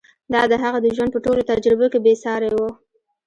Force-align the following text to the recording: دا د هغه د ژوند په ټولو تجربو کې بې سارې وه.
دا 0.33 0.41
د 0.51 0.53
هغه 0.63 0.79
د 0.81 0.87
ژوند 0.95 1.11
په 1.13 1.19
ټولو 1.25 1.41
تجربو 1.51 1.85
کې 1.91 1.99
بې 2.05 2.13
سارې 2.23 2.51
وه. 2.57 2.69